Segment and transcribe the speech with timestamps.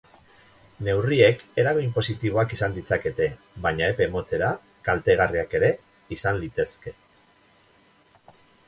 [0.85, 3.27] Neurriek eragin positiboak izan ditzakete,
[3.67, 4.51] baina epe motzera
[4.89, 5.71] kaltegarriak ere
[6.19, 6.97] izan litezke.